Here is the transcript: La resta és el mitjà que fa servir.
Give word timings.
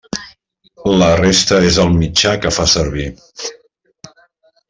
La 1.01 1.09
resta 1.19 1.59
és 1.67 1.77
el 1.83 1.93
mitjà 1.99 2.33
que 2.45 2.53
fa 2.57 2.67
servir. 2.73 3.07